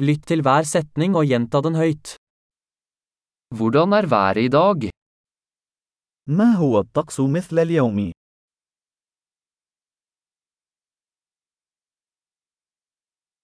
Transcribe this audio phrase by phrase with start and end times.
[0.00, 2.14] Lytt til hver setning og gjenta den høyt.
[3.52, 4.90] Hvordan er været i dag?
[6.26, 8.12] ما هو الطقس مثل اليوم؟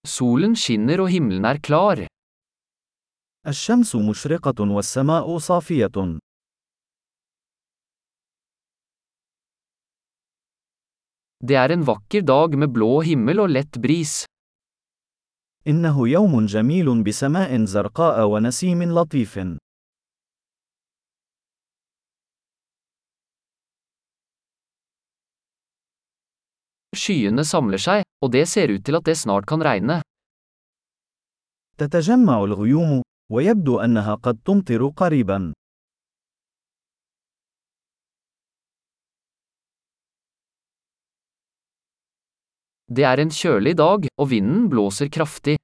[0.06, 2.06] Solen skinner og himmelen er klar.
[3.46, 6.18] الشمس مشرقة والسماء صافية.
[11.44, 14.24] Det er en vakker dag med blå himmel og lett bris.
[15.66, 19.38] إنه يوم جميل بسماء زرقاء ونسيم لطيف.
[26.96, 30.02] Skyene samler seg, og det ser ut til at det snart kan regne.
[31.78, 33.02] تتجمع الغيوم،
[33.32, 35.52] ويبدو أنها قد تمطر قريبا.
[42.88, 45.56] Det er en kjølig dag, og vinden blåser kraftig.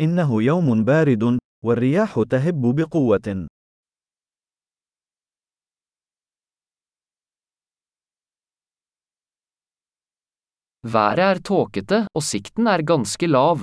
[0.00, 3.48] إنه يوم بارد، والرياح تهب بقوة.
[10.82, 13.62] Været er tåkete, og sikten er ganske lav.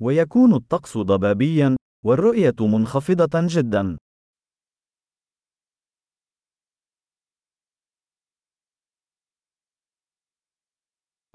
[0.00, 3.96] ويكون الطقس ضبابيا، والرؤية منخفضة جدا.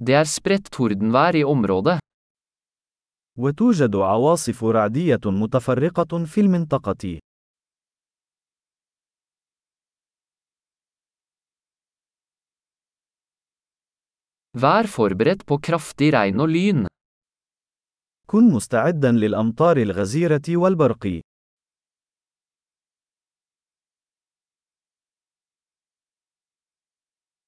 [0.07, 1.99] Det er spredt tordenvær i området.
[3.39, 7.19] وتوجد عواصف رعدية متفرقة في المنطقة.
[14.57, 16.87] Vær forberedt på kraftig regn og lyn.
[18.27, 21.21] كن مستعدا للأمطار الغزيرة والبرق.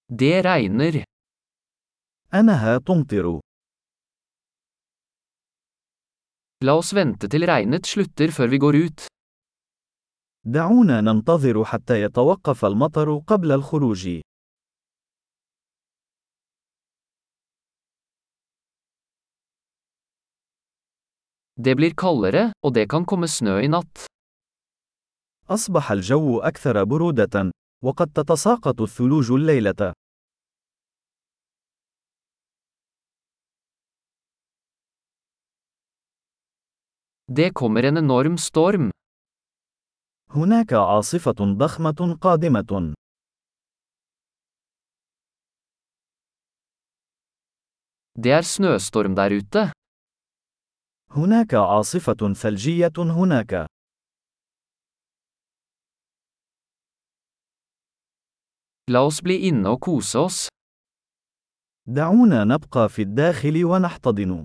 [0.08, 1.04] Det regner.
[2.33, 3.39] أنها تمطر.
[6.63, 9.07] La oss vente til regnet slutter før vi går ut.
[10.45, 14.21] دعونا ننتظر حتى يتوقف المطر قبل الخروج.
[21.55, 24.05] Det blir kaldere, og det kan komme snø i natt.
[25.49, 27.51] أصبح الجو أكثر برودة،
[27.83, 29.93] وقد تتساقط الثلوج الليلة.
[37.35, 38.91] Det kommer en enorm storm.
[40.29, 42.93] هناك عاصفة ضخمة قادمة.
[48.15, 49.71] Det er snøstorm der ute.
[51.11, 53.65] هناك عاصفة ثلجية هناك.
[58.91, 60.47] La oss bli inne og kose oss.
[61.87, 64.43] دعونا نبقى في الداخل ونحتضن.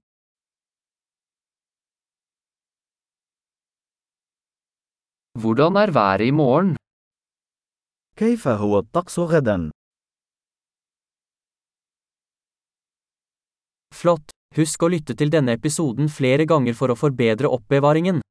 [5.37, 6.75] Hvordan er været i morgen?
[8.17, 9.71] كيف هو الطقس غدا؟
[13.95, 14.29] Flott!
[14.55, 18.21] Husk å lytte til denne episoden flere ganger for å forbedre oppbevaringen.